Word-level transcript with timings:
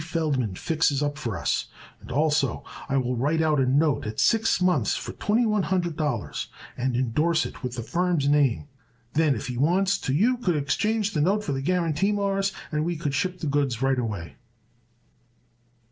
Feldman 0.03 0.55
fixes 0.55 1.03
up 1.03 1.15
for 1.19 1.37
us, 1.37 1.67
and 1.99 2.11
also 2.11 2.63
I 2.89 2.97
will 2.97 3.15
write 3.15 3.39
out 3.39 3.59
a 3.59 3.67
note 3.67 4.07
at 4.07 4.19
six 4.19 4.59
months 4.59 4.95
for 4.95 5.11
twenty 5.11 5.45
one 5.45 5.61
hundred 5.61 5.95
dollars 5.95 6.47
and 6.75 6.95
indorse 6.95 7.45
it 7.45 7.61
with 7.61 7.75
the 7.75 7.83
firm's 7.83 8.27
name. 8.27 8.67
Then 9.13 9.35
if 9.35 9.45
he 9.45 9.57
wants 9.57 9.99
to 9.99 10.13
you 10.15 10.37
could 10.37 10.55
exchange 10.55 11.11
the 11.11 11.21
note 11.21 11.43
for 11.43 11.51
the 11.51 11.61
guarantee, 11.61 12.11
Mawruss, 12.11 12.51
and 12.71 12.83
we 12.83 12.95
could 12.95 13.13
ship 13.13 13.41
the 13.41 13.45
goods 13.45 13.83
right 13.83 13.99
away." 13.99 14.37